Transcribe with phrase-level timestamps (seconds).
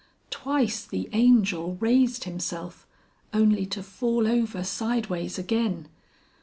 [0.31, 2.87] Twice the Angel raised himself,
[3.35, 5.89] only to fall over sideways again.